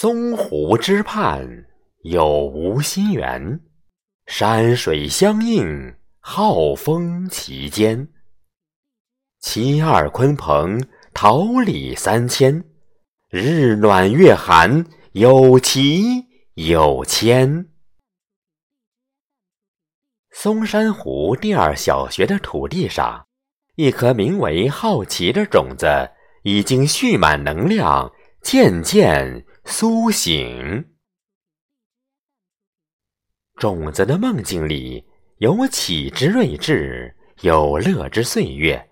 [0.00, 1.66] 松湖之畔
[2.04, 3.58] 有无心园，
[4.26, 8.06] 山水相映，好风其间。
[9.40, 12.64] 其二鲲鹏，桃李三千，
[13.28, 17.66] 日暖月寒，有奇有千。
[20.30, 23.26] 松山湖第二小学的土地上，
[23.74, 25.88] 一颗名为“好奇”的种子
[26.44, 28.12] 已经蓄满能量，
[28.42, 29.44] 渐渐。
[29.70, 30.82] 苏醒，
[33.56, 38.88] 种子的梦境里有启之睿智，有乐之岁月，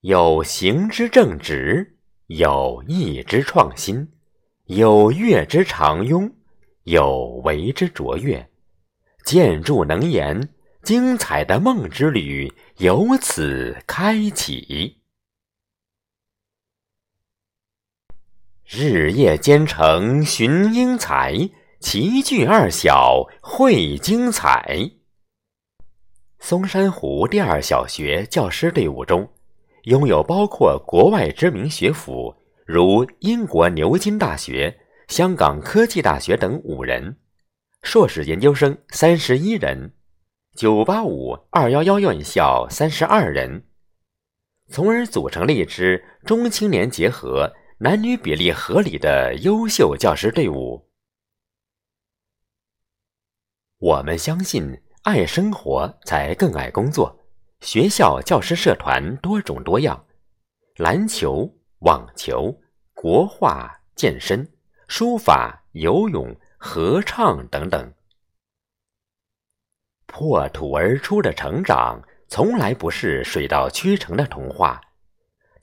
[0.00, 4.10] 有行之正直，有义之创新，
[4.64, 6.32] 有乐之长庸，
[6.84, 8.50] 有为之卓越。
[9.26, 15.01] 建筑能言，精彩的梦之旅由此开启。
[18.74, 24.92] 日夜兼程寻英才，齐聚二小会精彩。
[26.38, 29.28] 松山湖第二小学教师队伍中，
[29.82, 34.74] 拥有包括国外知名学府，如英国牛津大学、
[35.06, 37.18] 香港科技大学等五人，
[37.82, 39.92] 硕士研究生三十一人，
[40.56, 43.64] 九八五、二幺幺院校三十二人，
[44.70, 47.52] 从而组成了一支中青年结合。
[47.84, 50.88] 男女比例合理的优秀教师队伍。
[53.78, 57.18] 我们相信，爱生活才更爱工作。
[57.60, 60.06] 学校教师社团多种多样，
[60.76, 62.56] 篮球、网球、
[62.94, 64.48] 国画、健身、
[64.86, 67.92] 书法、游泳、合唱等等。
[70.06, 74.80] 破土而出的成长，从来不是水到渠成的童话，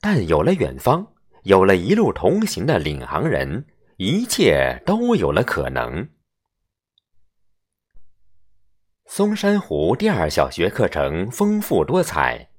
[0.02, 1.14] 但有了远方。
[1.44, 6.08] 有了一路同行的领航人，一切都有了可能。
[9.06, 12.50] 松山湖第二小学课程丰富多彩，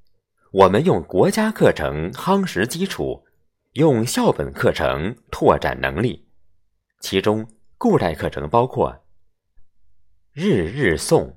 [0.52, 3.24] 我们用国家课程夯实基础，
[3.74, 6.28] 用校本课程拓展能力。
[7.00, 7.48] 其中，
[7.78, 9.06] 固代课程包括
[10.34, 11.36] 日日诵、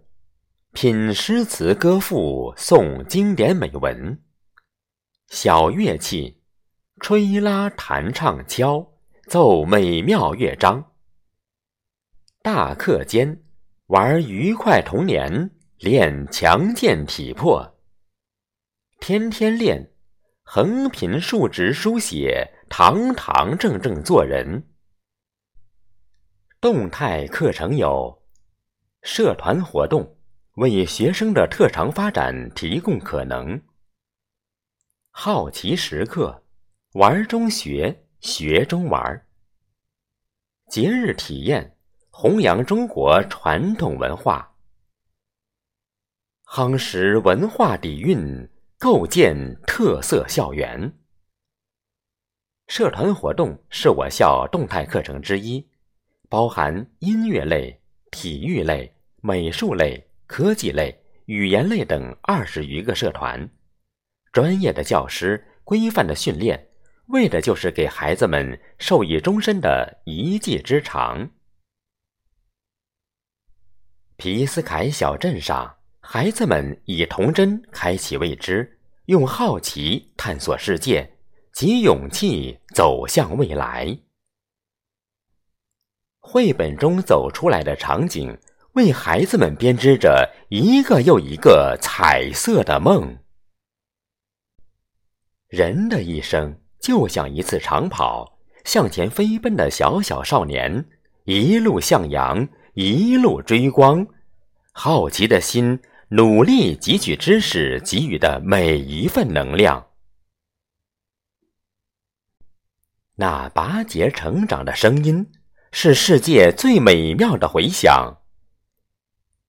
[0.72, 4.22] 品诗词歌赋、诵经典美文、
[5.28, 6.43] 小乐器。
[7.06, 8.94] 吹拉弹唱敲，
[9.28, 10.92] 奏美妙乐章。
[12.40, 13.44] 大课间
[13.88, 17.78] 玩愉快童年，练强健体魄。
[19.00, 19.92] 天天练，
[20.44, 24.66] 横平竖直书写，堂堂正正做人。
[26.58, 28.22] 动态课程有
[29.02, 30.16] 社团活动，
[30.54, 33.60] 为学生的特长发展提供可能。
[35.10, 36.40] 好奇时刻。
[36.94, 39.26] 玩中学，学中玩。
[40.70, 41.76] 节日体验，
[42.08, 44.54] 弘扬中国传统文化，
[46.46, 50.96] 夯实文化底蕴，构建特色校园。
[52.68, 55.68] 社团活动是我校动态课程之一，
[56.28, 60.96] 包含音乐类、体育类、美术类、科技类、
[61.26, 63.50] 语言类等二十余个社团，
[64.30, 66.70] 专业的教师，规范的训练。
[67.08, 71.30] 为的就是给孩子们受益终身的一技之长。
[74.16, 81.18] 皮斯凯小镇上，孩子们以童真开启未知，用好奇探索世界，
[81.52, 83.98] 及勇气走向未来。
[86.20, 88.38] 绘本中走出来的场景，
[88.72, 93.18] 为孩子们编织着一个又一个彩色的梦。
[95.48, 96.63] 人的一生。
[96.84, 98.36] 就像一次长跑，
[98.66, 100.84] 向前飞奔的小小少年，
[101.24, 104.06] 一路向阳，一路追光，
[104.72, 109.86] 好奇的心，努力汲取知识给予的每一份能量。
[113.14, 115.32] 那拔节成长的声音，
[115.72, 118.18] 是世界最美妙的回响。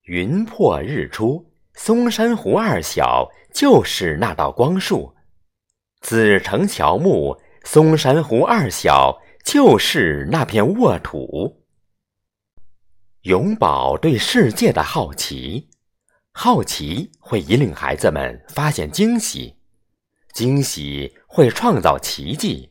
[0.03, 5.14] 云破日出，松山湖二小就是那道光束。
[6.05, 11.63] 子城乔木，松山湖二小就是那片沃土。
[13.23, 15.67] 永葆对世界的好奇，
[16.31, 19.55] 好奇会引领孩子们发现惊喜，
[20.31, 22.69] 惊喜会创造奇迹。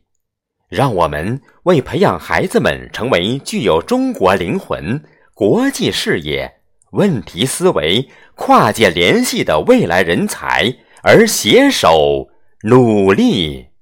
[0.69, 5.03] 让我们为培养孩子们成为具有中国灵魂、
[5.35, 6.61] 国际视野、
[6.93, 12.29] 问题思维、跨界联系的未来人才而携手。
[12.67, 13.74] 努力。